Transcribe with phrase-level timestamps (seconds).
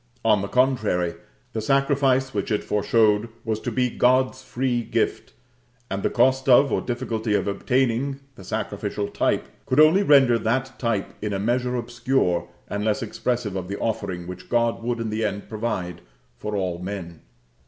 [0.25, 1.13] On the contrary,
[1.53, 5.33] the sacrifice which it foreshowed was to be God's free gift;
[5.91, 10.79] and the cost of, or difficulty of obtaining, the sacrificial type, could only render that
[10.79, 15.11] type in a measure obscure, and less expressive of the offering which God would in
[15.11, 16.01] the end provide
[16.35, 17.21] for all men.